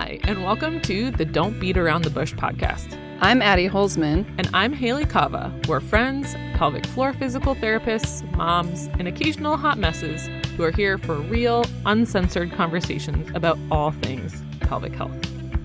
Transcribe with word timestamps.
Hi, 0.00 0.18
and 0.24 0.42
welcome 0.42 0.80
to 0.80 1.10
the 1.10 1.26
Don't 1.26 1.60
Beat 1.60 1.76
Around 1.76 2.04
the 2.04 2.10
Bush 2.10 2.32
podcast. 2.32 2.98
I'm 3.20 3.42
Addie 3.42 3.68
Holzman. 3.68 4.24
And 4.38 4.48
I'm 4.54 4.72
Hayley 4.72 5.04
Kava. 5.04 5.52
We're 5.68 5.80
friends, 5.80 6.32
pelvic 6.54 6.86
floor 6.86 7.12
physical 7.12 7.54
therapists, 7.54 8.22
moms, 8.34 8.88
and 8.98 9.06
occasional 9.06 9.58
hot 9.58 9.76
messes 9.76 10.30
who 10.56 10.62
are 10.62 10.70
here 10.70 10.96
for 10.96 11.16
real, 11.16 11.66
uncensored 11.84 12.50
conversations 12.52 13.30
about 13.34 13.58
all 13.70 13.90
things 13.90 14.42
pelvic 14.60 14.94
health. 14.94 15.14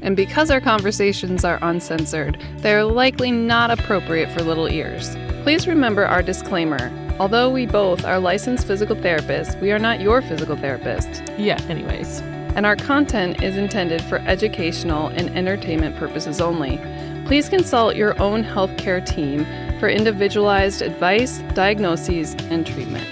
And 0.01 0.17
because 0.17 0.51
our 0.51 0.59
conversations 0.59 1.45
are 1.45 1.59
uncensored, 1.61 2.37
they're 2.57 2.83
likely 2.83 3.31
not 3.31 3.71
appropriate 3.71 4.29
for 4.31 4.43
little 4.43 4.67
ears. 4.67 5.15
Please 5.43 5.65
remember 5.65 6.05
our 6.05 6.21
disclaimer. 6.21 6.91
Although 7.21 7.49
we 7.51 7.67
both 7.67 8.03
are 8.03 8.19
licensed 8.19 8.67
physical 8.67 8.97
therapists, 8.97 9.57
we 9.61 9.71
are 9.71 9.79
not 9.79 10.01
your 10.01 10.21
physical 10.21 10.57
therapist. 10.57 11.23
Yeah, 11.37 11.61
anyways. 11.69 12.21
And 12.55 12.65
our 12.65 12.77
content 12.77 13.43
is 13.43 13.57
intended 13.57 14.01
for 14.01 14.19
educational 14.19 15.07
and 15.07 15.29
entertainment 15.37 15.97
purposes 15.97 16.39
only. 16.39 16.79
Please 17.25 17.49
consult 17.49 17.97
your 17.97 18.17
own 18.21 18.45
healthcare 18.45 19.05
team 19.05 19.45
for 19.79 19.89
individualized 19.89 20.81
advice, 20.81 21.39
diagnoses, 21.53 22.33
and 22.49 22.65
treatment. 22.65 23.05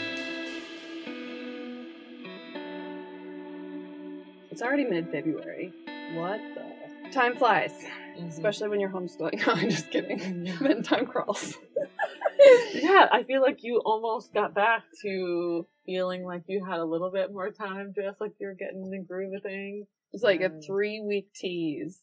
It's 4.50 4.62
already 4.62 4.86
mid 4.86 5.10
February. 5.10 5.74
What 6.14 6.40
the? 6.56 7.12
Time 7.12 7.36
flies, 7.36 7.74
mm-hmm. 8.18 8.28
especially 8.28 8.70
when 8.70 8.80
you're 8.80 8.90
homeschooling. 8.90 9.46
No, 9.46 9.54
I'm 9.56 9.70
just 9.70 9.92
kidding. 9.92 10.46
then 10.62 10.84
time 10.84 11.06
crawls. 11.06 11.58
yeah, 12.74 13.08
I 13.12 13.24
feel 13.24 13.42
like 13.42 13.64
you 13.64 13.80
almost 13.80 14.34
got 14.34 14.54
back 14.54 14.84
to 15.02 15.68
feeling 15.86 16.24
like 16.24 16.44
you 16.48 16.64
had 16.66 16.80
a 16.80 16.86
little 16.86 17.12
bit 17.12 17.32
more 17.32 17.52
time, 17.52 17.94
just 17.96 18.22
like 18.22 18.32
you're 18.40 18.56
getting 18.56 18.90
the 18.90 19.00
groove 19.00 19.34
of 19.36 19.44
things. 19.44 19.88
It's 20.12 20.24
like 20.24 20.42
a 20.42 20.52
three 20.66 21.02
week 21.02 21.28
tease. 21.36 22.00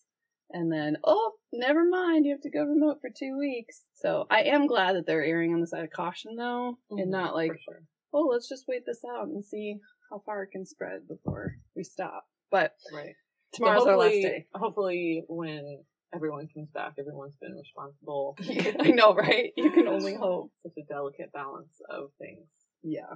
And 0.52 0.72
then, 0.72 0.96
oh, 1.04 1.34
never 1.52 1.88
mind, 1.88 2.26
you 2.26 2.32
have 2.32 2.40
to 2.42 2.50
go 2.50 2.64
remote 2.64 2.98
for 3.00 3.10
two 3.16 3.38
weeks. 3.38 3.82
So 3.94 4.26
I 4.30 4.42
am 4.42 4.66
glad 4.66 4.96
that 4.96 5.06
they're 5.06 5.24
erring 5.24 5.54
on 5.54 5.60
the 5.60 5.66
side 5.66 5.84
of 5.84 5.90
caution 5.90 6.34
though, 6.36 6.78
mm-hmm, 6.90 6.98
and 6.98 7.10
not 7.10 7.34
like, 7.34 7.52
sure. 7.64 7.82
oh, 8.12 8.26
let's 8.32 8.48
just 8.48 8.64
wait 8.66 8.84
this 8.84 9.02
out 9.16 9.28
and 9.28 9.44
see 9.44 9.76
how 10.10 10.22
far 10.26 10.42
it 10.42 10.50
can 10.50 10.66
spread 10.66 11.06
before 11.08 11.54
we 11.76 11.84
stop. 11.84 12.24
But 12.50 12.74
right. 12.92 13.14
tomorrow's 13.52 13.86
our 13.86 13.96
last 13.96 14.10
day. 14.10 14.46
Hopefully 14.54 15.22
when 15.28 15.84
everyone 16.14 16.48
comes 16.52 16.68
back, 16.70 16.94
everyone's 16.98 17.36
been 17.40 17.54
responsible. 17.54 18.36
I 18.80 18.90
know, 18.90 19.14
right? 19.14 19.52
You 19.56 19.70
can 19.70 19.88
only 19.88 20.14
hope. 20.14 20.50
Such 20.62 20.72
a 20.78 20.92
delicate 20.92 21.32
balance 21.32 21.80
of 21.88 22.10
things. 22.18 22.48
Yeah. 22.82 23.14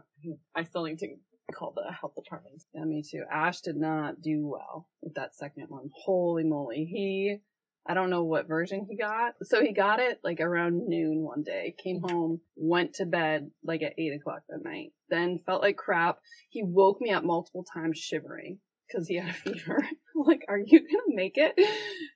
I 0.54 0.64
still 0.64 0.84
need 0.84 0.98
to 1.00 1.16
call 1.52 1.72
the 1.74 1.92
health 1.92 2.14
department. 2.14 2.62
Yeah, 2.74 2.84
me 2.84 3.02
too. 3.02 3.24
Ash 3.30 3.60
did 3.60 3.76
not 3.76 4.20
do 4.22 4.46
well 4.46 4.88
with 5.02 5.14
that 5.14 5.34
second 5.34 5.66
one. 5.68 5.90
Holy 5.92 6.44
moly. 6.44 6.84
He, 6.84 7.38
I 7.86 7.94
don't 7.94 8.10
know 8.10 8.24
what 8.24 8.48
version 8.48 8.86
he 8.88 8.96
got. 8.96 9.34
So 9.42 9.62
he 9.62 9.72
got 9.72 10.00
it 10.00 10.20
like 10.24 10.40
around 10.40 10.88
noon 10.88 11.22
one 11.22 11.42
day, 11.42 11.74
came 11.82 12.00
home, 12.00 12.40
went 12.56 12.94
to 12.94 13.06
bed 13.06 13.50
like 13.62 13.82
at 13.82 13.98
eight 13.98 14.14
o'clock 14.14 14.42
that 14.48 14.64
night, 14.64 14.92
then 15.10 15.40
felt 15.44 15.62
like 15.62 15.76
crap. 15.76 16.18
He 16.48 16.62
woke 16.62 17.00
me 17.00 17.10
up 17.10 17.24
multiple 17.24 17.64
times 17.64 17.98
shivering 17.98 18.58
because 18.88 19.08
he 19.08 19.16
had 19.16 19.30
a 19.30 19.32
fever. 19.32 19.86
like, 20.14 20.44
are 20.48 20.58
you 20.58 20.80
gonna 20.80 21.14
make 21.16 21.36
it? 21.36 21.54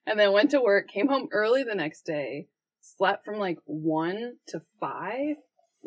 And 0.07 0.19
then 0.19 0.33
went 0.33 0.53
to 0.53 0.61
work, 0.61 0.89
came 0.89 1.09
home 1.09 1.29
early 1.33 1.65
the 1.65 1.75
next 1.75 2.07
day, 2.07 2.49
slept 2.81 3.25
from 3.25 3.39
like 3.39 3.59
one 3.65 4.35
to 4.49 4.61
five, 4.81 5.37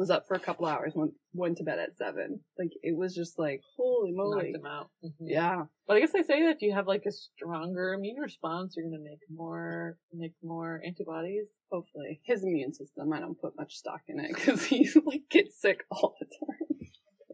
was 0.01 0.09
up 0.09 0.27
for 0.27 0.33
a 0.33 0.39
couple 0.39 0.65
hours, 0.65 0.93
went 0.95 1.13
went 1.33 1.57
to 1.57 1.63
bed 1.63 1.77
at 1.77 1.95
seven. 1.95 2.39
Like 2.57 2.71
it 2.81 2.97
was 2.97 3.15
just 3.15 3.37
like 3.37 3.61
holy 3.77 4.11
moly. 4.11 4.51
Knocked 4.51 4.55
him 4.55 4.65
out. 4.65 4.89
Mm-hmm. 5.05 5.27
Yeah. 5.27 5.63
But 5.87 5.97
I 5.97 5.99
guess 5.99 6.11
they 6.11 6.23
say 6.23 6.41
that 6.41 6.55
if 6.55 6.61
you 6.61 6.73
have 6.73 6.87
like 6.87 7.03
a 7.05 7.11
stronger 7.11 7.93
immune 7.93 8.19
response, 8.19 8.73
you're 8.75 8.85
gonna 8.85 9.03
make 9.03 9.19
more 9.29 9.97
make 10.11 10.33
more 10.43 10.81
antibodies. 10.83 11.49
Hopefully, 11.71 12.19
his 12.23 12.43
immune 12.43 12.73
system. 12.73 13.13
I 13.13 13.19
don't 13.19 13.39
put 13.39 13.55
much 13.55 13.75
stock 13.75 14.01
in 14.07 14.19
it 14.19 14.33
because 14.33 14.65
he 14.65 14.89
like 15.05 15.29
gets 15.29 15.61
sick 15.61 15.85
all 15.91 16.15
the 16.19 16.25
time. 16.25 16.81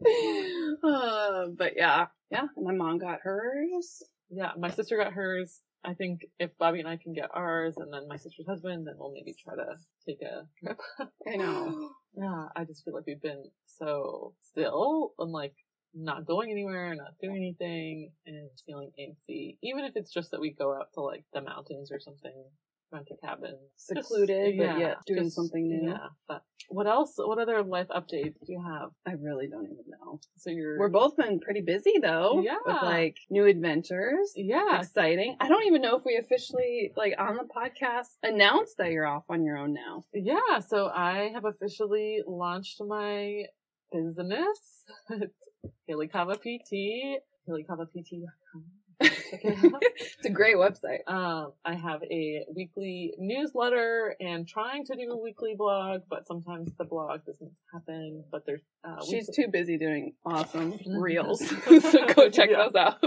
uh, 0.84 1.46
but 1.56 1.72
yeah, 1.74 2.06
yeah. 2.30 2.44
And 2.54 2.66
my 2.66 2.74
mom 2.74 2.98
got 2.98 3.20
hers. 3.22 4.02
Yeah, 4.30 4.52
my 4.58 4.70
sister 4.70 4.98
got 4.98 5.14
hers. 5.14 5.62
I 5.88 5.94
think 5.94 6.26
if 6.38 6.50
Bobby 6.58 6.80
and 6.80 6.88
I 6.88 6.98
can 6.98 7.14
get 7.14 7.30
ours 7.32 7.78
and 7.78 7.90
then 7.90 8.06
my 8.08 8.16
sister's 8.16 8.46
husband, 8.46 8.86
then 8.86 8.94
we'll 8.98 9.12
maybe 9.12 9.34
try 9.42 9.54
to 9.54 9.76
take 10.06 10.20
a 10.20 10.46
trip. 10.62 10.78
I 11.26 11.36
know. 11.36 11.90
yeah, 12.14 12.48
I 12.54 12.64
just 12.64 12.84
feel 12.84 12.92
like 12.92 13.06
we've 13.06 13.22
been 13.22 13.44
so 13.64 14.34
still 14.38 15.14
and 15.18 15.32
like 15.32 15.54
not 15.94 16.26
going 16.26 16.50
anywhere, 16.50 16.94
not 16.94 17.14
doing 17.22 17.36
anything, 17.36 18.12
and 18.26 18.50
feeling 18.66 18.90
antsy. 19.00 19.56
Even 19.62 19.84
if 19.84 19.92
it's 19.94 20.12
just 20.12 20.30
that 20.32 20.40
we 20.40 20.50
go 20.50 20.74
out 20.74 20.88
to 20.92 21.00
like 21.00 21.24
the 21.32 21.40
mountains 21.40 21.90
or 21.90 22.00
something, 22.00 22.44
rent 22.92 23.08
a 23.12 23.26
cabin, 23.26 23.56
secluded, 23.76 24.56
just, 24.56 24.58
but 24.58 24.78
yeah, 24.78 24.94
doing 25.06 25.24
just, 25.24 25.36
something 25.36 25.68
new. 25.68 25.90
Yeah, 25.90 26.08
but 26.26 26.42
what 26.68 26.86
else? 26.86 27.14
What 27.16 27.38
other 27.38 27.62
life 27.62 27.88
updates 27.88 28.34
do 28.46 28.52
you 28.52 28.62
have? 28.62 28.90
I 29.06 29.12
really 29.20 29.48
don't 29.48 29.64
even 29.64 29.84
know. 29.88 30.20
So 30.36 30.50
you're 30.50 30.78
we're 30.78 30.88
both 30.88 31.16
been 31.16 31.40
pretty 31.40 31.60
busy 31.60 31.94
though. 32.00 32.40
Yeah, 32.44 32.58
with 32.64 32.76
like 32.82 33.16
new 33.30 33.46
adventures. 33.46 34.32
Yeah, 34.36 34.78
exciting. 34.78 35.36
I 35.40 35.48
don't 35.48 35.66
even 35.66 35.82
know 35.82 35.96
if 35.96 36.02
we 36.04 36.16
officially 36.16 36.92
like 36.96 37.14
on 37.18 37.36
the 37.36 37.44
podcast 37.44 38.08
announced 38.22 38.76
that 38.78 38.90
you're 38.90 39.06
off 39.06 39.24
on 39.28 39.44
your 39.44 39.56
own 39.56 39.72
now. 39.74 40.04
Yeah, 40.12 40.60
so 40.60 40.88
I 40.88 41.30
have 41.34 41.44
officially 41.44 42.22
launched 42.26 42.80
my 42.86 43.44
business. 43.92 44.84
it's 45.10 45.48
Hayley 45.86 46.08
Kava 46.08 46.36
PT. 46.36 47.22
HayleyKavaPT.com 47.48 48.77
it's 49.00 50.26
a 50.26 50.30
great 50.30 50.56
website. 50.56 51.06
Um, 51.06 51.52
I 51.64 51.74
have 51.74 52.02
a 52.02 52.44
weekly 52.54 53.14
newsletter 53.18 54.16
and 54.20 54.46
trying 54.48 54.84
to 54.86 54.96
do 54.96 55.12
a 55.12 55.16
weekly 55.16 55.54
blog, 55.56 56.02
but 56.10 56.26
sometimes 56.26 56.70
the 56.78 56.84
blog 56.84 57.24
doesn't 57.24 57.52
happen. 57.72 58.24
But 58.30 58.44
there's 58.46 58.62
uh, 58.84 59.04
she's 59.08 59.28
too 59.34 59.46
busy 59.52 59.78
doing 59.78 60.14
awesome 60.24 60.78
reels, 60.86 61.40
so 61.66 62.06
go 62.14 62.28
check 62.28 62.50
yeah. 62.50 62.64
those 62.64 62.74
out. 62.74 63.04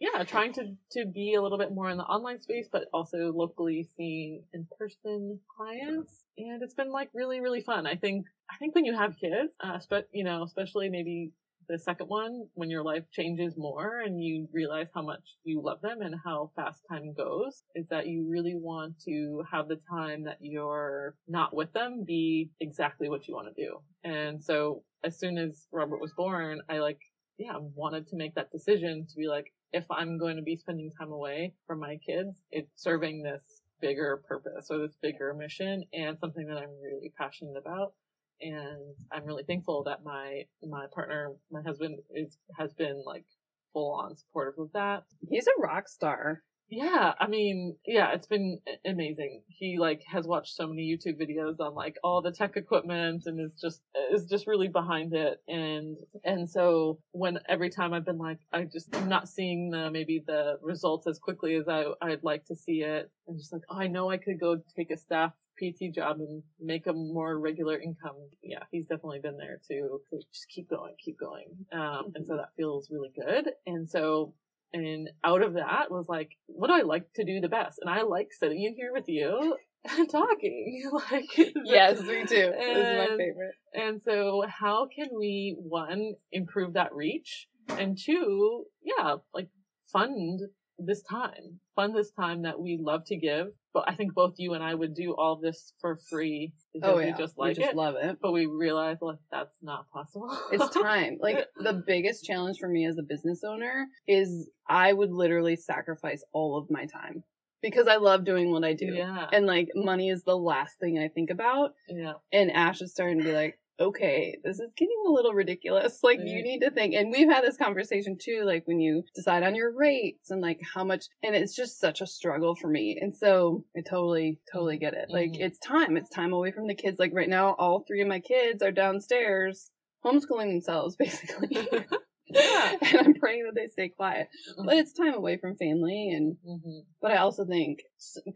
yeah, 0.00 0.24
trying 0.24 0.52
to 0.54 0.74
to 0.92 1.06
be 1.06 1.34
a 1.34 1.42
little 1.42 1.58
bit 1.58 1.72
more 1.72 1.88
in 1.90 1.98
the 1.98 2.04
online 2.04 2.40
space, 2.40 2.68
but 2.70 2.86
also 2.92 3.32
locally 3.32 3.88
seeing 3.96 4.42
in 4.52 4.66
person 4.78 5.38
clients, 5.56 6.24
and 6.36 6.62
it's 6.62 6.74
been 6.74 6.90
like 6.90 7.10
really 7.14 7.40
really 7.40 7.60
fun. 7.60 7.86
I 7.86 7.94
think 7.94 8.26
I 8.50 8.56
think 8.58 8.74
when 8.74 8.84
you 8.84 8.96
have 8.96 9.16
kids, 9.16 9.54
uh, 9.62 9.78
but 9.88 10.08
you 10.12 10.24
know, 10.24 10.42
especially 10.42 10.88
maybe 10.88 11.32
the 11.68 11.78
second 11.78 12.06
one, 12.06 12.46
when 12.54 12.70
your 12.70 12.82
life 12.82 13.04
changes 13.12 13.54
more 13.56 14.00
and 14.00 14.22
you 14.22 14.48
realize 14.52 14.88
how 14.94 15.02
much 15.02 15.36
you 15.44 15.62
love 15.62 15.80
them 15.82 16.00
and 16.00 16.14
how 16.24 16.50
fast 16.56 16.82
time 16.90 17.12
goes, 17.14 17.62
is 17.74 17.88
that 17.90 18.06
you 18.06 18.26
really 18.28 18.54
want 18.54 18.94
to 19.04 19.42
have 19.50 19.68
the 19.68 19.78
time 19.90 20.24
that 20.24 20.38
you're 20.40 21.14
not 21.26 21.54
with 21.54 21.72
them 21.72 22.04
be 22.06 22.50
exactly 22.60 23.08
what 23.08 23.28
you 23.28 23.34
want 23.34 23.54
to 23.54 23.62
do. 23.62 23.78
And 24.02 24.42
so 24.42 24.82
as 25.04 25.18
soon 25.18 25.36
as 25.36 25.66
Robert 25.70 26.00
was 26.00 26.12
born, 26.16 26.60
I 26.68 26.78
like, 26.78 27.00
yeah, 27.38 27.58
wanted 27.74 28.08
to 28.08 28.16
make 28.16 28.34
that 28.34 28.50
decision 28.50 29.06
to 29.08 29.16
be 29.16 29.28
like, 29.28 29.52
if 29.72 29.84
I'm 29.90 30.18
going 30.18 30.36
to 30.36 30.42
be 30.42 30.56
spending 30.56 30.90
time 30.98 31.12
away 31.12 31.54
from 31.66 31.80
my 31.80 31.98
kids, 32.04 32.42
it's 32.50 32.70
serving 32.82 33.22
this 33.22 33.60
bigger 33.80 34.22
purpose 34.26 34.68
or 34.70 34.78
this 34.78 34.96
bigger 35.00 35.34
mission 35.34 35.84
and 35.92 36.18
something 36.18 36.46
that 36.46 36.56
I'm 36.56 36.80
really 36.82 37.12
passionate 37.16 37.56
about 37.56 37.92
and 38.40 38.94
I'm 39.12 39.24
really 39.24 39.44
thankful 39.44 39.84
that 39.84 40.04
my 40.04 40.44
my 40.62 40.86
partner, 40.92 41.32
my 41.50 41.62
husband, 41.62 41.98
is 42.14 42.38
has 42.58 42.72
been 42.74 43.02
like 43.04 43.24
full 43.72 43.92
on 43.92 44.16
supportive 44.16 44.58
of 44.58 44.72
that. 44.72 45.04
He's 45.28 45.46
a 45.46 45.60
rock 45.60 45.88
star. 45.88 46.42
Yeah, 46.70 47.14
I 47.18 47.28
mean, 47.28 47.76
yeah, 47.86 48.12
it's 48.12 48.26
been 48.26 48.58
amazing. 48.84 49.42
He 49.48 49.78
like 49.78 50.02
has 50.06 50.26
watched 50.26 50.54
so 50.54 50.66
many 50.66 50.82
YouTube 50.82 51.18
videos 51.18 51.60
on 51.60 51.74
like 51.74 51.96
all 52.04 52.20
the 52.20 52.30
tech 52.30 52.58
equipment 52.58 53.22
and 53.24 53.40
is 53.40 53.54
just 53.58 53.80
is 54.12 54.26
just 54.26 54.46
really 54.46 54.68
behind 54.68 55.14
it. 55.14 55.38
And 55.48 55.96
and 56.24 56.48
so 56.48 56.98
when 57.12 57.38
every 57.48 57.70
time 57.70 57.94
I've 57.94 58.04
been 58.04 58.18
like 58.18 58.40
I 58.52 58.64
just 58.64 58.94
I'm 58.94 59.08
not 59.08 59.30
seeing 59.30 59.70
the 59.70 59.90
maybe 59.90 60.22
the 60.26 60.58
results 60.60 61.06
as 61.06 61.18
quickly 61.18 61.54
as 61.54 61.68
I 61.68 61.86
I'd 62.02 62.22
like 62.22 62.44
to 62.46 62.54
see 62.54 62.82
it. 62.82 63.10
I'm 63.26 63.38
just 63.38 63.52
like, 63.52 63.62
oh, 63.70 63.78
I 63.78 63.86
know 63.86 64.10
I 64.10 64.18
could 64.18 64.38
go 64.38 64.60
take 64.76 64.90
a 64.90 64.98
staff 64.98 65.32
PT 65.58 65.94
job 65.94 66.18
and 66.20 66.42
make 66.60 66.86
a 66.86 66.92
more 66.92 67.38
regular 67.38 67.78
income. 67.78 68.16
Yeah, 68.42 68.62
he's 68.70 68.86
definitely 68.86 69.20
been 69.20 69.36
there 69.36 69.60
to, 69.68 70.00
just 70.10 70.46
keep 70.48 70.70
going, 70.70 70.94
keep 71.04 71.18
going. 71.18 71.66
Um, 71.72 72.12
and 72.14 72.26
so 72.26 72.36
that 72.36 72.50
feels 72.56 72.88
really 72.90 73.10
good. 73.14 73.50
And 73.66 73.88
so, 73.88 74.34
and 74.72 75.08
out 75.24 75.42
of 75.42 75.54
that 75.54 75.90
was 75.90 76.06
like, 76.08 76.30
what 76.46 76.68
do 76.68 76.74
I 76.74 76.82
like 76.82 77.12
to 77.14 77.24
do 77.24 77.40
the 77.40 77.48
best? 77.48 77.78
And 77.80 77.90
I 77.90 78.02
like 78.02 78.28
sitting 78.32 78.62
in 78.64 78.74
here 78.74 78.92
with 78.92 79.08
you 79.08 79.56
and 79.90 80.10
talking. 80.10 80.90
like, 81.10 81.54
yes, 81.64 82.00
me 82.00 82.24
too. 82.28 82.52
And, 82.58 82.76
this 82.76 82.88
is 82.88 83.10
my 83.10 83.16
favorite. 83.16 83.54
And 83.74 84.02
so 84.04 84.44
how 84.48 84.88
can 84.94 85.08
we, 85.18 85.56
one, 85.58 86.14
improve 86.32 86.74
that 86.74 86.94
reach? 86.94 87.48
And 87.68 87.98
two, 87.98 88.64
yeah, 88.82 89.16
like 89.34 89.48
fund 89.92 90.40
this 90.78 91.02
time, 91.02 91.60
fund 91.76 91.94
this 91.94 92.10
time 92.10 92.42
that 92.42 92.60
we 92.60 92.78
love 92.80 93.04
to 93.06 93.16
give. 93.16 93.48
But 93.74 93.84
I 93.88 93.94
think 93.94 94.14
both 94.14 94.34
you 94.38 94.54
and 94.54 94.62
I 94.64 94.74
would 94.74 94.94
do 94.94 95.14
all 95.14 95.36
this 95.36 95.72
for 95.80 95.96
free 96.10 96.52
because 96.72 96.88
Oh 96.88 96.98
yeah, 96.98 97.06
we 97.06 97.12
just 97.18 97.38
like 97.38 97.48
we 97.56 97.62
just 97.62 97.72
it. 97.72 97.76
love 97.76 97.94
it. 98.00 98.18
but 98.20 98.32
we 98.32 98.46
realize 98.46 98.96
like 99.00 99.18
that's 99.30 99.56
not 99.62 99.90
possible. 99.90 100.36
It's 100.50 100.68
time. 100.74 101.18
Like 101.20 101.46
the 101.62 101.82
biggest 101.86 102.24
challenge 102.24 102.58
for 102.58 102.68
me 102.68 102.86
as 102.86 102.96
a 102.98 103.02
business 103.02 103.42
owner 103.44 103.86
is 104.06 104.48
I 104.68 104.92
would 104.92 105.10
literally 105.10 105.56
sacrifice 105.56 106.22
all 106.32 106.56
of 106.58 106.70
my 106.70 106.86
time 106.86 107.24
because 107.62 107.88
I 107.88 107.96
love 107.96 108.24
doing 108.24 108.50
what 108.52 108.64
I 108.64 108.72
do. 108.72 108.86
yeah, 108.86 109.26
And 109.32 109.46
like 109.46 109.68
money 109.74 110.08
is 110.10 110.22
the 110.24 110.36
last 110.36 110.78
thing 110.80 110.98
I 110.98 111.08
think 111.08 111.30
about. 111.30 111.74
yeah, 111.88 112.14
And 112.32 112.50
Ash 112.52 112.80
is 112.80 112.92
starting 112.92 113.18
to 113.18 113.24
be 113.24 113.32
like, 113.32 113.58
okay, 113.80 114.36
this 114.44 114.58
is 114.60 114.72
getting 114.76 114.96
a 115.06 115.10
little 115.10 115.32
ridiculous. 115.32 116.00
Like 116.02 116.18
you 116.22 116.42
need 116.42 116.60
to 116.60 116.70
think. 116.70 116.94
And 116.94 117.10
we've 117.12 117.28
had 117.28 117.44
this 117.44 117.56
conversation 117.56 118.16
too, 118.20 118.42
like 118.44 118.66
when 118.66 118.80
you 118.80 119.04
decide 119.14 119.42
on 119.42 119.54
your 119.54 119.72
rates 119.72 120.30
and 120.30 120.40
like 120.40 120.60
how 120.74 120.84
much, 120.84 121.06
and 121.22 121.34
it's 121.34 121.54
just 121.54 121.78
such 121.78 122.00
a 122.00 122.06
struggle 122.06 122.54
for 122.56 122.68
me. 122.68 122.98
And 123.00 123.14
so 123.14 123.64
I 123.76 123.80
totally, 123.88 124.38
totally 124.52 124.78
get 124.78 124.94
it. 124.94 125.06
Like 125.10 125.30
Mhm. 125.32 125.40
it's 125.40 125.58
time. 125.58 125.96
It's 125.96 126.10
time 126.10 126.32
away 126.32 126.50
from 126.52 126.66
the 126.66 126.74
kids. 126.74 126.98
Like 126.98 127.12
right 127.14 127.28
now, 127.28 127.54
all 127.58 127.84
three 127.86 128.02
of 128.02 128.08
my 128.08 128.20
kids 128.20 128.62
are 128.62 128.72
downstairs 128.72 129.70
homeschooling 130.04 130.50
themselves 130.50 130.96
basically. 130.98 131.56
Yeah. 132.30 132.74
and 132.82 132.98
I'm 133.06 133.14
praying 133.14 133.44
that 133.46 133.54
they 133.54 133.68
stay 133.68 133.88
quiet. 133.88 134.28
But 134.62 134.76
it's 134.76 134.92
time 134.92 135.14
away 135.14 135.38
from 135.38 135.56
family 135.56 136.10
and 136.10 136.36
Mhm. 136.46 136.82
but 137.00 137.10
I 137.10 137.16
also 137.16 137.46
think 137.46 137.78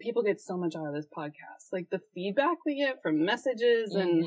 people 0.00 0.22
get 0.22 0.40
so 0.40 0.56
much 0.56 0.74
out 0.74 0.86
of 0.86 0.94
this 0.94 1.06
podcast. 1.14 1.70
Like 1.72 1.90
the 1.90 2.00
feedback 2.14 2.56
we 2.64 2.76
get 2.76 3.02
from 3.02 3.22
messages 3.22 3.94
and 3.94 4.24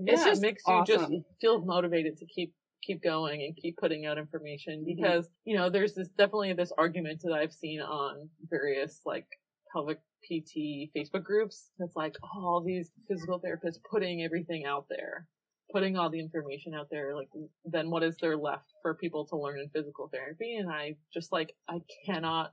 Mhm. 0.00 0.04
it's 0.12 0.24
just 0.24 0.42
it 0.42 0.46
makes 0.46 0.62
you 0.66 0.84
just 0.86 1.12
feel 1.40 1.64
motivated 1.64 2.16
to 2.18 2.26
keep 2.26 2.54
keep 2.82 3.00
going 3.02 3.42
and 3.42 3.56
keep 3.56 3.76
putting 3.76 4.06
out 4.06 4.18
information 4.18 4.80
Mhm. 4.82 4.86
because 4.96 5.30
you 5.44 5.56
know 5.56 5.70
there's 5.70 5.94
this 5.94 6.08
definitely 6.08 6.52
this 6.52 6.72
argument 6.76 7.20
that 7.22 7.32
I've 7.32 7.52
seen 7.52 7.80
on 7.80 8.28
various 8.50 9.02
like 9.06 9.26
pelvic 9.72 10.00
PT 10.24 10.90
Facebook 10.96 11.24
groups. 11.24 11.70
It's 11.78 11.96
like 11.96 12.14
oh, 12.22 12.28
all 12.46 12.60
these 12.64 12.90
physical 13.08 13.40
therapists 13.40 13.78
putting 13.90 14.22
everything 14.22 14.64
out 14.66 14.86
there, 14.88 15.28
putting 15.72 15.96
all 15.96 16.10
the 16.10 16.20
information 16.20 16.74
out 16.74 16.88
there. 16.90 17.14
Like 17.14 17.28
then 17.64 17.90
what 17.90 18.02
is 18.02 18.16
there 18.20 18.36
left 18.36 18.72
for 18.82 18.94
people 18.94 19.26
to 19.26 19.36
learn 19.36 19.58
in 19.60 19.68
physical 19.70 20.08
therapy? 20.08 20.56
And 20.56 20.70
I 20.70 20.96
just 21.12 21.30
like 21.32 21.54
I 21.68 21.80
cannot 22.06 22.52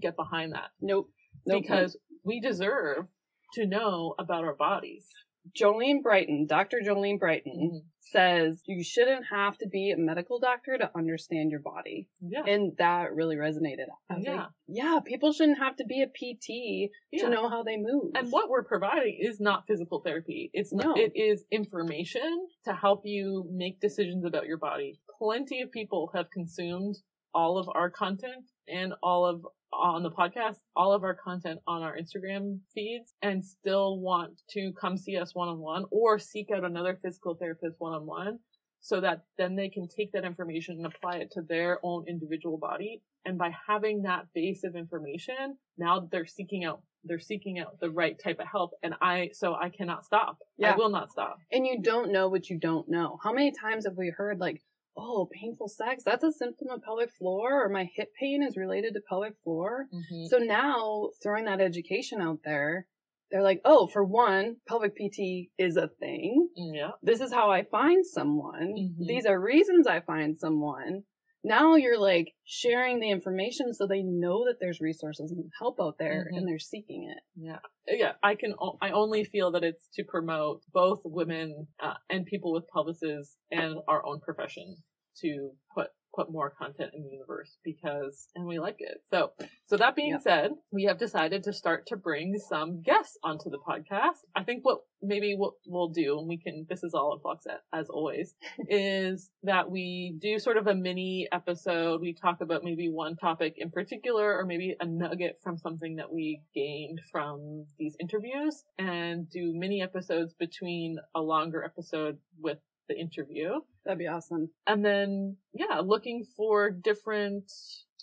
get 0.00 0.16
behind 0.16 0.52
that 0.54 0.70
nope. 0.80 1.10
Nope. 1.46 1.62
because 1.62 1.96
we 2.24 2.40
deserve 2.40 3.06
to 3.54 3.66
know 3.66 4.14
about 4.18 4.44
our 4.44 4.54
bodies. 4.54 5.08
Jolene 5.56 6.02
Brighten, 6.02 6.46
Dr. 6.46 6.80
Jolene 6.84 7.18
Brighten 7.18 7.52
Mhm. 7.70 7.84
says 8.00 8.62
you 8.66 8.82
shouldn't 8.82 9.26
have 9.30 9.58
to 9.58 9.68
be 9.68 9.90
a 9.90 9.96
medical 9.96 10.38
doctor 10.38 10.78
to 10.78 10.90
understand 10.96 11.50
your 11.50 11.60
body. 11.60 12.08
Yeah. 12.20 12.42
And 12.46 12.76
that 12.78 13.14
really 13.14 13.36
resonated. 13.36 13.86
Yeah. 14.18 14.34
like, 14.36 14.48
yeah, 14.66 15.00
people 15.04 15.32
shouldn't 15.32 15.58
have 15.58 15.76
to 15.76 15.84
be 15.84 16.02
a 16.02 16.06
PT 16.08 16.90
Yeah. 17.12 17.24
to 17.24 17.30
know 17.30 17.48
how 17.48 17.62
they 17.62 17.76
move. 17.76 18.12
And 18.14 18.32
what 18.32 18.48
we're 18.48 18.64
providing 18.64 19.16
is 19.20 19.38
not 19.40 19.66
physical 19.66 20.00
therapy. 20.00 20.50
It's 20.52 20.72
not, 20.72 20.96
No. 20.96 21.02
it 21.02 21.12
is 21.14 21.44
information 21.50 22.48
to 22.64 22.72
help 22.74 23.04
you 23.04 23.46
make 23.52 23.80
decisions 23.80 24.24
about 24.24 24.46
your 24.46 24.58
body. 24.58 25.00
Plenty 25.18 25.60
of 25.60 25.70
people 25.70 26.10
have 26.14 26.30
consumed 26.30 26.96
all 27.34 27.58
of 27.58 27.68
our 27.74 27.90
content 27.90 28.44
and 28.68 28.94
all 29.02 29.26
of 29.26 29.46
on 29.72 30.02
the 30.02 30.10
podcast, 30.10 30.56
all 30.74 30.92
of 30.92 31.04
our 31.04 31.14
content 31.14 31.60
on 31.66 31.82
our 31.82 31.96
Instagram 31.96 32.58
feeds 32.74 33.12
and 33.20 33.44
still 33.44 33.98
want 34.00 34.40
to 34.50 34.72
come 34.80 34.96
see 34.96 35.16
us 35.16 35.34
one 35.34 35.48
on 35.48 35.58
one 35.58 35.84
or 35.90 36.18
seek 36.18 36.48
out 36.54 36.64
another 36.64 36.98
physical 37.02 37.34
therapist 37.34 37.76
one 37.78 37.92
on 37.92 38.06
one 38.06 38.38
so 38.80 39.00
that 39.00 39.24
then 39.36 39.56
they 39.56 39.68
can 39.68 39.86
take 39.88 40.12
that 40.12 40.24
information 40.24 40.76
and 40.76 40.86
apply 40.86 41.16
it 41.16 41.30
to 41.32 41.42
their 41.42 41.80
own 41.82 42.04
individual 42.08 42.56
body. 42.56 43.02
And 43.24 43.36
by 43.36 43.50
having 43.66 44.02
that 44.02 44.26
base 44.34 44.64
of 44.64 44.76
information, 44.76 45.58
now 45.76 46.08
they're 46.10 46.26
seeking 46.26 46.64
out 46.64 46.82
they're 47.04 47.20
seeking 47.20 47.58
out 47.58 47.78
the 47.80 47.90
right 47.90 48.18
type 48.18 48.40
of 48.40 48.46
help 48.46 48.72
and 48.82 48.94
I 49.00 49.30
so 49.32 49.54
I 49.54 49.68
cannot 49.68 50.04
stop. 50.04 50.38
Yeah. 50.56 50.72
I 50.72 50.76
will 50.76 50.90
not 50.90 51.10
stop. 51.10 51.38
and 51.52 51.66
you 51.66 51.80
don't 51.82 52.10
know 52.12 52.28
what 52.28 52.48
you 52.50 52.58
don't 52.58 52.88
know. 52.88 53.18
How 53.22 53.32
many 53.32 53.52
times 53.52 53.84
have 53.84 53.96
we 53.96 54.10
heard 54.16 54.40
like, 54.40 54.62
oh, 54.98 55.28
painful 55.40 55.68
sex, 55.68 56.02
that's 56.04 56.24
a 56.24 56.32
symptom 56.32 56.68
of 56.70 56.82
pelvic 56.82 57.10
floor, 57.18 57.64
or 57.64 57.68
my 57.68 57.88
hip 57.94 58.08
pain 58.20 58.42
is 58.42 58.56
related 58.56 58.94
to 58.94 59.00
pelvic 59.08 59.34
floor? 59.44 59.86
So 60.28 60.38
now 60.38 61.10
throwing 61.22 61.44
that 61.46 61.60
education 61.60 62.20
out 62.20 62.40
there, 62.44 62.86
they're 63.30 63.42
like, 63.42 63.60
oh, 63.64 63.86
for 63.86 64.04
one, 64.04 64.56
pelvic 64.66 64.94
PT 64.96 65.50
is 65.58 65.76
a 65.76 65.88
thing. 66.00 66.48
Yeah. 66.56 66.90
This 67.02 67.20
is 67.20 67.32
how 67.32 67.50
I 67.50 67.62
find 67.62 68.04
someone. 68.06 68.74
Mhm. 68.76 69.06
These 69.06 69.26
are 69.26 69.38
reasons 69.40 69.86
I 69.86 70.00
find 70.00 70.36
someone. 70.36 71.04
Now 71.44 71.76
you're 71.76 72.00
like 72.00 72.32
sharing 72.44 72.98
the 72.98 73.10
information 73.10 73.72
so 73.72 73.86
they 73.86 74.02
know 74.02 74.44
that 74.46 74.56
there's 74.60 74.80
resources 74.80 75.30
and 75.30 75.44
help 75.60 75.76
out 75.80 75.96
there 75.98 76.28
Mhm. 76.32 76.38
and 76.38 76.48
they're 76.48 76.58
seeking 76.58 77.04
it. 77.14 77.22
Yeah. 77.36 77.60
Yeah. 77.86 78.14
I 78.22 78.34
can, 78.34 78.54
o- 78.60 78.76
I 78.82 78.90
only 78.90 79.22
feel 79.24 79.52
that 79.52 79.62
it's 79.62 79.88
to 79.94 80.04
promote 80.04 80.62
both 80.72 81.00
women 81.04 81.68
uh, 81.80 81.94
and 82.10 82.26
people 82.26 82.52
with 82.52 82.64
pelvises 82.74 83.36
and 83.52 83.76
our 83.86 84.04
own 84.04 84.18
profession 84.20 84.78
to 85.22 85.50
put, 85.74 85.88
put 86.14 86.30
more 86.30 86.50
content 86.50 86.90
in 86.94 87.02
the 87.02 87.10
universe 87.10 87.58
because, 87.64 88.28
and 88.34 88.46
we 88.46 88.58
like 88.58 88.76
it. 88.78 89.02
So, 89.10 89.32
so 89.66 89.76
that 89.76 89.94
being 89.94 90.18
said, 90.20 90.50
we 90.72 90.84
have 90.84 90.98
decided 90.98 91.44
to 91.44 91.52
start 91.52 91.86
to 91.86 91.96
bring 91.96 92.36
some 92.48 92.82
guests 92.82 93.18
onto 93.22 93.50
the 93.50 93.58
podcast. 93.58 94.24
I 94.34 94.42
think 94.42 94.64
what 94.64 94.80
maybe 95.02 95.34
what 95.36 95.52
we'll 95.66 95.90
do, 95.90 96.18
and 96.18 96.28
we 96.28 96.38
can, 96.38 96.66
this 96.68 96.82
is 96.82 96.94
all 96.94 97.14
in 97.14 97.20
flux 97.20 97.46
as 97.72 97.88
always, 97.88 98.34
is 98.68 99.30
that 99.42 99.70
we 99.70 100.16
do 100.20 100.38
sort 100.38 100.56
of 100.56 100.66
a 100.66 100.74
mini 100.74 101.28
episode. 101.32 102.00
We 102.00 102.14
talk 102.14 102.40
about 102.40 102.64
maybe 102.64 102.88
one 102.88 103.16
topic 103.16 103.54
in 103.56 103.70
particular, 103.70 104.36
or 104.36 104.44
maybe 104.44 104.76
a 104.80 104.86
nugget 104.86 105.38
from 105.42 105.58
something 105.58 105.96
that 105.96 106.12
we 106.12 106.42
gained 106.54 107.00
from 107.12 107.66
these 107.78 107.96
interviews, 108.00 108.64
and 108.78 109.30
do 109.30 109.52
mini 109.54 109.82
episodes 109.82 110.34
between 110.38 110.98
a 111.14 111.20
longer 111.20 111.62
episode 111.64 112.18
with 112.40 112.58
the 112.88 112.98
interview. 112.98 113.60
That'd 113.84 113.98
be 113.98 114.06
awesome. 114.06 114.50
And 114.66 114.84
then, 114.84 115.36
yeah, 115.52 115.80
looking 115.80 116.24
for 116.36 116.70
different 116.70 117.50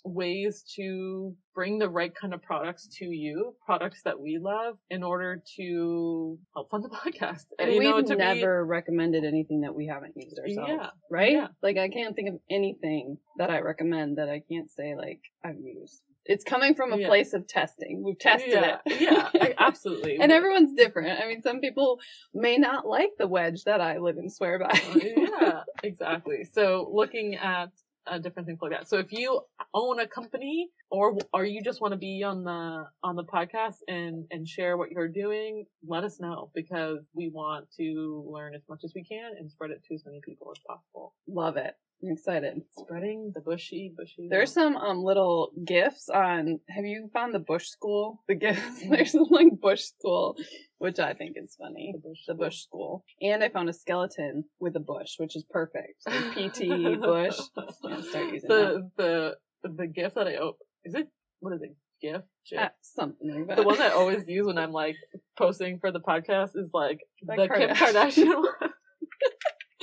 ways 0.06 0.62
to 0.76 1.34
bring 1.54 1.78
the 1.78 1.88
right 1.88 2.14
kind 2.14 2.32
of 2.32 2.42
products 2.42 2.86
to 2.98 3.04
you, 3.06 3.54
products 3.64 4.02
that 4.04 4.18
we 4.18 4.38
love 4.38 4.76
in 4.90 5.02
order 5.02 5.42
to 5.56 6.38
help 6.54 6.70
fund 6.70 6.84
the 6.84 6.88
podcast. 6.90 7.44
And 7.58 7.72
you 7.72 7.78
we've 7.78 8.08
know, 8.08 8.14
never 8.14 8.64
recommended 8.64 9.24
anything 9.24 9.62
that 9.62 9.74
we 9.74 9.86
haven't 9.86 10.14
used 10.16 10.38
ourselves. 10.38 10.70
Yeah. 10.70 10.90
Right? 11.10 11.32
Yeah. 11.32 11.48
Like 11.62 11.76
I 11.76 11.88
can't 11.88 12.14
think 12.14 12.28
of 12.28 12.38
anything 12.50 13.18
that 13.38 13.50
I 13.50 13.60
recommend 13.60 14.18
that 14.18 14.28
I 14.28 14.42
can't 14.50 14.70
say 14.70 14.94
like 14.96 15.20
I've 15.44 15.58
used. 15.60 16.02
It's 16.28 16.44
coming 16.44 16.74
from 16.74 16.92
a 16.92 16.98
Yeah. 16.98 17.08
place 17.08 17.32
of 17.32 17.46
testing. 17.46 18.02
We've 18.04 18.18
tested 18.18 18.52
yeah, 18.52 18.78
it. 18.84 19.00
yeah, 19.00 19.52
absolutely. 19.58 20.18
and 20.20 20.32
everyone's 20.32 20.74
different. 20.74 21.20
I 21.20 21.26
mean, 21.28 21.42
some 21.42 21.60
people 21.60 21.98
may 22.34 22.56
not 22.58 22.86
like 22.86 23.10
the 23.18 23.26
wedge 23.28 23.64
that 23.64 23.80
I 23.80 23.98
live 23.98 24.16
and 24.16 24.32
swear 24.32 24.58
by. 24.58 24.80
yeah, 24.94 25.62
exactly. 25.82 26.44
So 26.44 26.90
looking 26.92 27.36
at 27.36 27.70
uh, 28.08 28.18
different 28.18 28.46
things 28.46 28.60
like 28.62 28.70
that. 28.70 28.88
So 28.88 28.98
if 28.98 29.12
you 29.12 29.40
own 29.74 29.98
a 29.98 30.06
company 30.06 30.68
or 30.90 31.16
or 31.32 31.44
you 31.44 31.60
just 31.60 31.80
want 31.80 31.90
to 31.92 31.98
be 31.98 32.22
on 32.22 32.44
the 32.44 32.84
on 33.02 33.16
the 33.16 33.24
podcast 33.24 33.78
and 33.88 34.26
and 34.30 34.46
share 34.46 34.76
what 34.76 34.90
you're 34.92 35.08
doing, 35.08 35.66
let 35.86 36.04
us 36.04 36.20
know 36.20 36.50
because 36.54 37.08
we 37.14 37.28
want 37.28 37.66
to 37.78 38.24
learn 38.32 38.54
as 38.54 38.62
much 38.68 38.82
as 38.84 38.92
we 38.94 39.02
can 39.02 39.32
and 39.38 39.50
spread 39.50 39.72
it 39.72 39.82
to 39.88 39.94
as 39.94 40.04
many 40.06 40.20
people 40.24 40.52
as 40.56 40.60
possible. 40.68 41.14
Love 41.26 41.56
it. 41.56 41.74
I'm 42.02 42.12
excited. 42.12 42.60
Spreading 42.78 43.32
the 43.34 43.40
bushy, 43.40 43.92
bushy. 43.96 44.28
There's 44.30 44.52
some 44.52 44.76
um 44.76 45.02
little 45.02 45.50
gifts 45.66 46.08
on. 46.08 46.60
Have 46.68 46.84
you 46.84 47.08
found 47.12 47.34
the 47.34 47.38
Bush 47.38 47.66
School? 47.68 48.22
The 48.28 48.34
gifts. 48.34 48.82
There's 48.90 49.14
like 49.14 49.48
Bush 49.60 49.82
School, 49.82 50.36
which 50.78 50.98
I 50.98 51.14
think 51.14 51.36
is 51.36 51.56
funny. 51.58 51.92
the 51.94 52.00
bush. 52.08 52.18
The 52.28 52.34
Bush 52.34 52.58
School, 52.62 53.04
and 53.22 53.42
I 53.42 53.48
found 53.48 53.68
a 53.68 53.72
skeleton 53.72 54.44
with 54.60 54.76
a 54.76 54.80
bush, 54.80 55.14
which 55.18 55.36
is 55.36 55.44
perfect. 55.50 55.94
So 56.00 56.10
PT 56.32 57.00
Bush. 57.00 57.38
Yeah, 57.56 58.00
start 58.02 58.32
using 58.32 58.48
that. 58.48 58.90
the 58.96 59.36
the 59.62 59.68
the 59.68 59.86
gift 59.86 60.14
that 60.16 60.26
I 60.28 60.36
oh 60.36 60.56
is 60.84 60.94
it 60.94 61.08
what 61.40 61.54
is 61.54 61.62
it 61.62 61.74
gift? 62.02 62.24
Gif? 62.48 62.60
Uh, 62.60 62.68
something 62.82 63.34
like 63.34 63.46
that. 63.48 63.56
The 63.56 63.62
one 63.62 63.78
that 63.78 63.92
I 63.92 63.94
always 63.94 64.22
use 64.28 64.46
when 64.46 64.58
I'm 64.58 64.70
like 64.72 64.96
posting 65.38 65.78
for 65.80 65.90
the 65.90 66.00
podcast 66.00 66.50
is 66.54 66.68
like 66.74 67.00
The 67.22 67.36
the 67.36 67.48
Kim 67.48 67.70
Kardashian. 67.70 67.94
Kardashian 67.94 68.36
one. 68.36 68.70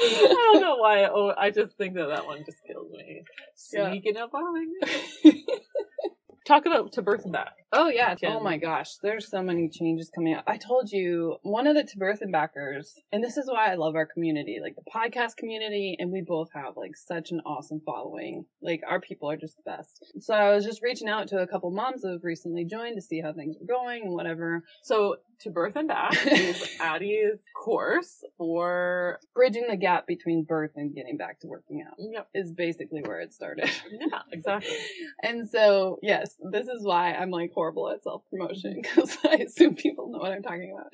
I 0.03 0.49
don't 0.53 0.61
know 0.61 0.75
why. 0.77 1.05
Oh, 1.05 1.33
I 1.37 1.49
just 1.51 1.77
think 1.77 1.95
that 1.95 2.07
that 2.07 2.25
one 2.25 2.43
just 2.45 2.63
kills 2.65 2.91
me. 2.91 3.23
Yeah. 3.71 3.89
Sneaking 3.89 4.17
up 4.17 4.33
on 4.33 4.53
me. 4.53 5.45
Talk 6.45 6.65
about 6.65 6.91
to 6.93 7.01
birth 7.01 7.23
and 7.23 7.33
back. 7.33 7.62
Oh 7.75 7.89
yeah. 7.89 8.13
Can- 8.15 8.31
Oh 8.31 8.39
my 8.39 8.57
gosh. 8.57 8.97
There's 9.01 9.29
so 9.29 9.41
many 9.41 9.67
changes 9.67 10.11
coming 10.13 10.35
up. 10.35 10.43
I 10.45 10.57
told 10.57 10.91
you 10.91 11.37
one 11.41 11.65
of 11.65 11.75
the 11.75 11.83
Tiberthan 11.83 12.31
backers, 12.31 12.93
and 13.11 13.23
this 13.23 13.35
is 13.35 13.49
why 13.49 13.71
I 13.71 13.75
love 13.75 13.95
our 13.95 14.05
community, 14.05 14.59
like 14.61 14.75
the 14.75 14.89
podcast 14.89 15.37
community, 15.37 15.95
and 15.99 16.11
we 16.11 16.21
both 16.21 16.49
have 16.53 16.77
like 16.77 16.95
such 16.95 17.31
an 17.31 17.41
awesome 17.45 17.81
following. 17.83 18.45
Like 18.61 18.81
our 18.87 19.01
people 19.01 19.29
are 19.29 19.37
just 19.37 19.57
the 19.57 19.63
best. 19.65 20.05
So 20.19 20.35
I 20.35 20.53
was 20.53 20.65
just 20.65 20.83
reaching 20.83 21.09
out 21.09 21.27
to 21.29 21.39
a 21.39 21.47
couple 21.47 21.71
moms 21.71 22.03
who 22.03 22.11
have 22.11 22.23
recently 22.23 22.63
joined 22.63 22.95
to 22.95 23.01
see 23.01 23.21
how 23.21 23.33
things 23.33 23.55
were 23.59 23.67
going 23.67 24.03
and 24.03 24.13
whatever. 24.13 24.63
So 24.83 25.17
to 25.43 25.49
birth 25.49 25.75
and 25.75 25.87
back 25.87 26.13
is 26.27 26.77
Addie's 26.79 27.39
course 27.63 28.23
for 28.37 29.19
Bridging 29.35 29.65
the 29.69 29.75
gap 29.75 30.07
between 30.07 30.43
birth 30.43 30.71
and 30.75 30.93
getting 30.93 31.17
back 31.17 31.39
to 31.41 31.47
working 31.47 31.83
out 31.85 31.95
yep. 31.97 32.27
is 32.33 32.51
basically 32.51 33.01
where 33.01 33.19
it 33.19 33.33
started. 33.33 33.69
Yeah, 33.91 34.19
exactly. 34.31 34.75
And 35.23 35.49
so, 35.49 35.99
yes, 36.01 36.35
this 36.51 36.67
is 36.67 36.83
why 36.83 37.13
I'm 37.13 37.29
like 37.29 37.51
horrible 37.63 37.89
at 37.89 38.03
self 38.03 38.23
promotion 38.29 38.79
because 38.81 39.17
I 39.23 39.35
assume 39.35 39.75
people 39.75 40.09
know 40.11 40.19
what 40.19 40.31
I'm 40.31 40.43
talking 40.43 40.75
about. 40.77 40.91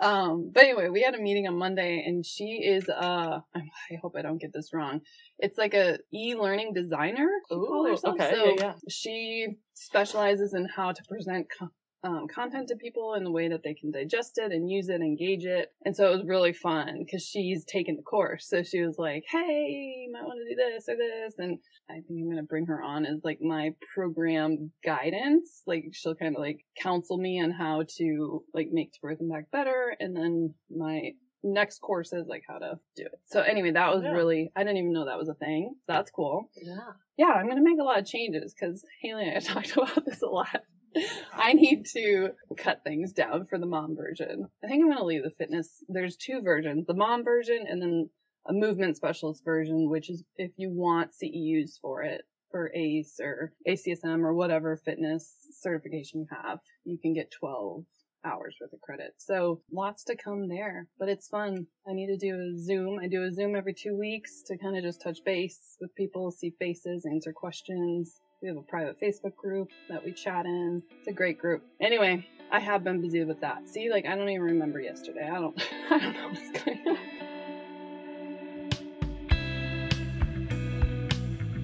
Um, 0.00 0.50
but 0.52 0.64
anyway, 0.64 0.88
we 0.88 1.02
had 1.02 1.14
a 1.14 1.20
meeting 1.20 1.46
on 1.46 1.56
Monday, 1.56 2.02
and 2.04 2.26
she 2.26 2.60
is 2.64 2.88
uh, 2.88 3.38
I 3.54 3.94
hope 4.00 4.14
I 4.16 4.22
don't 4.22 4.40
get 4.40 4.52
this 4.52 4.70
wrong. 4.72 5.00
It's 5.38 5.58
like 5.58 5.74
a 5.74 5.98
e-learning 6.12 6.72
designer. 6.74 7.28
Ooh, 7.52 7.96
okay, 8.04 8.30
So 8.34 8.44
yeah, 8.44 8.54
yeah. 8.58 8.72
she 8.88 9.48
specializes 9.74 10.54
in 10.54 10.66
how 10.74 10.90
to 10.92 11.02
present 11.08 11.46
co- 11.56 11.70
um, 12.04 12.26
content 12.26 12.68
to 12.68 12.76
people 12.76 13.14
in 13.14 13.22
the 13.24 13.30
way 13.30 13.48
that 13.48 13.62
they 13.62 13.74
can 13.74 13.90
digest 13.92 14.38
it 14.38 14.50
and 14.52 14.68
use 14.68 14.88
it, 14.88 15.00
engage 15.00 15.44
it. 15.44 15.72
And 15.84 15.94
so 15.96 16.08
it 16.12 16.16
was 16.16 16.26
really 16.26 16.52
fun 16.52 16.98
because 17.04 17.22
she's 17.22 17.64
taken 17.64 17.96
the 17.96 18.02
course. 18.02 18.48
So 18.48 18.62
she 18.62 18.80
was 18.82 18.96
like, 18.98 19.22
"Hey, 19.30 20.02
you 20.06 20.12
might 20.12 20.24
want 20.24 20.40
to 20.42 20.48
do 20.48 20.56
this 20.56 20.88
or 20.88 20.96
this," 20.96 21.34
and 21.38 21.58
I 21.88 21.94
think 21.94 22.20
I'm 22.20 22.28
gonna 22.28 22.42
bring 22.42 22.66
her 22.66 22.82
on 22.82 23.06
as 23.06 23.20
like 23.22 23.40
my 23.40 23.74
program 23.94 24.72
guidance. 24.84 25.62
Like 25.66 25.84
she'll 25.92 26.14
kind 26.14 26.34
of 26.36 26.40
like 26.40 26.64
counsel 26.80 27.18
me 27.18 27.40
on 27.40 27.50
how 27.52 27.84
to 27.98 28.42
like 28.52 28.68
make 28.72 28.92
birth 29.00 29.18
and 29.20 29.30
back 29.30 29.50
better, 29.50 29.94
and 30.00 30.16
then 30.16 30.54
my 30.70 31.12
next 31.44 31.80
course 31.80 32.12
is 32.12 32.26
like 32.28 32.42
how 32.48 32.58
to 32.58 32.78
do 32.96 33.02
it. 33.04 33.18
So 33.26 33.40
anyway, 33.40 33.72
that 33.72 33.92
was 33.94 34.04
Yeah. 34.04 34.10
really 34.12 34.50
I 34.56 34.62
didn't 34.62 34.78
even 34.78 34.92
know 34.92 35.06
that 35.06 35.18
was 35.18 35.28
a 35.28 35.34
thing. 35.34 35.74
That's 35.88 36.10
cool. 36.10 36.50
Yeah. 36.56 36.92
Yeah, 37.16 37.32
I'm 37.32 37.48
gonna 37.48 37.62
make 37.62 37.78
a 37.80 37.84
lot 37.84 37.98
of 37.98 38.06
changes 38.06 38.54
because 38.54 38.84
Hayley 39.02 39.28
and 39.28 39.36
I 39.36 39.40
talked 39.52 39.72
about 39.76 40.04
this 40.04 40.22
a 40.22 40.26
lot. 40.26 40.62
I 41.34 41.52
need 41.52 41.86
to 41.94 42.30
cut 42.56 42.82
things 42.84 43.12
down 43.12 43.46
for 43.48 43.58
the 43.58 43.66
mom 43.66 43.96
version. 43.96 44.46
I 44.64 44.68
think 44.68 44.82
I'm 44.82 44.90
gonna 44.90 45.04
leave 45.04 45.24
the 45.24 45.30
fitness. 45.30 45.84
There's 45.88 46.16
two 46.16 46.40
versions: 46.42 46.86
the 46.86 46.94
mom 46.94 47.24
version 47.24 47.64
and 47.68 47.80
then 47.80 48.10
a 48.46 48.52
movement 48.52 48.96
specialist 48.96 49.44
version, 49.44 49.88
which 49.88 50.10
is 50.10 50.24
if 50.36 50.52
you 50.56 50.70
want 50.70 51.12
CEUs 51.12 51.78
for 51.80 52.02
it, 52.02 52.22
for 52.50 52.70
ACE 52.74 53.18
or 53.20 53.52
ACSM 53.66 54.20
or 54.20 54.34
whatever 54.34 54.76
fitness 54.76 55.34
certification 55.60 56.20
you 56.20 56.26
have, 56.30 56.58
you 56.84 56.98
can 56.98 57.14
get 57.14 57.32
12 57.32 57.84
hours 58.24 58.56
worth 58.60 58.72
of 58.72 58.80
credit. 58.80 59.14
So 59.18 59.62
lots 59.72 60.04
to 60.04 60.16
come 60.16 60.48
there, 60.48 60.86
but 60.98 61.08
it's 61.08 61.28
fun. 61.28 61.66
I 61.88 61.92
need 61.92 62.06
to 62.06 62.16
do 62.16 62.34
a 62.34 62.58
Zoom. 62.58 62.98
I 63.02 63.08
do 63.08 63.24
a 63.24 63.32
Zoom 63.32 63.56
every 63.56 63.74
two 63.74 63.96
weeks 63.96 64.42
to 64.46 64.56
kind 64.58 64.76
of 64.76 64.84
just 64.84 65.02
touch 65.02 65.18
base 65.24 65.76
with 65.80 65.94
people, 65.96 66.30
see 66.30 66.54
faces, 66.58 67.06
answer 67.10 67.32
questions. 67.32 68.20
We 68.42 68.48
have 68.48 68.56
a 68.56 68.62
private 68.62 69.00
Facebook 69.00 69.36
group 69.36 69.70
that 69.88 70.04
we 70.04 70.10
chat 70.10 70.46
in. 70.46 70.82
It's 70.98 71.06
a 71.06 71.12
great 71.12 71.38
group. 71.38 71.62
Anyway, 71.80 72.26
I 72.50 72.58
have 72.58 72.82
been 72.82 73.00
busy 73.00 73.22
with 73.22 73.40
that. 73.40 73.68
See, 73.68 73.88
like 73.88 74.04
I 74.04 74.16
don't 74.16 74.28
even 74.28 74.42
remember 74.42 74.80
yesterday. 74.80 75.30
I 75.30 75.38
don't 75.38 75.56
I 75.90 75.98
don't 75.98 76.12
know 76.12 76.28
what's 76.28 76.64
going 76.64 76.88
on. 76.88 76.98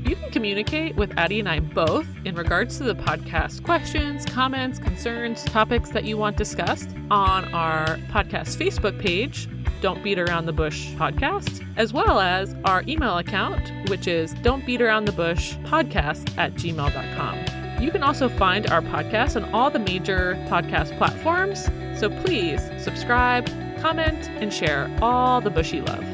You 0.05 0.15
can 0.15 0.31
communicate 0.31 0.95
with 0.95 1.13
Addie 1.19 1.41
and 1.41 1.49
I 1.49 1.59
both 1.59 2.07
in 2.25 2.37
regards 2.37 2.79
to 2.79 2.85
the 2.85 2.95
podcast 2.95 3.65
questions, 3.65 4.25
comments, 4.25 4.79
concerns, 4.79 5.43
topics 5.43 5.91
that 5.91 6.05
you 6.05 6.17
want 6.17 6.37
discussed 6.37 6.91
on 7.11 7.53
our 7.53 7.97
podcast 8.13 8.57
Facebook 8.57 9.01
page, 9.01 9.49
Don't 9.81 10.03
Beat 10.03 10.19
Around 10.19 10.47
the 10.47 10.53
Bush 10.53 10.89
Podcast, 10.95 11.65
as 11.77 11.93
well 11.93 12.19
as 12.19 12.55
our 12.65 12.83
email 12.89 13.19
account, 13.19 13.71
which 13.89 14.07
is 14.07 14.35
Don't 14.35 14.67
Beat 14.67 14.83
Around 14.83 15.05
the 15.05 15.13
Bush 15.13 15.55
Podcast 15.65 16.37
at 16.37 16.55
gmail.com. 16.55 17.83
You 17.83 17.91
can 17.93 18.03
also 18.03 18.29
find 18.29 18.69
our 18.71 18.83
podcast 18.83 19.37
on 19.37 19.53
all 19.55 19.71
the 19.71 19.79
major 19.79 20.35
podcast 20.49 20.97
platforms, 20.99 21.67
so 21.99 22.11
please 22.23 22.61
subscribe, 22.83 23.47
comment, 23.81 24.29
and 24.31 24.53
share 24.53 24.91
all 25.01 25.41
the 25.41 25.51
bushy 25.51 25.81
love. 25.81 26.05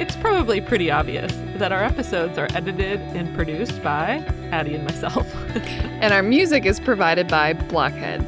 It's 0.00 0.16
probably 0.16 0.62
pretty 0.62 0.90
obvious 0.90 1.32
that 1.58 1.72
our 1.72 1.84
episodes 1.84 2.38
are 2.38 2.48
edited 2.54 3.00
and 3.00 3.34
produced 3.34 3.82
by 3.82 4.24
Addie 4.50 4.74
and 4.74 4.84
myself. 4.84 5.26
And 6.00 6.14
our 6.14 6.22
music 6.22 6.64
is 6.64 6.80
provided 6.80 7.28
by 7.28 7.52
Blockhead. 7.52 8.24